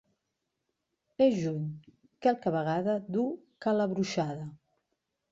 [1.25, 1.67] Es juny
[2.25, 3.25] qualque vegada du
[3.67, 4.49] calabruixada.